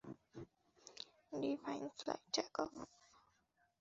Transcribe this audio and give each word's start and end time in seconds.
Divine 1.33 1.83
fly, 1.97 2.19
take-off! 2.33 2.71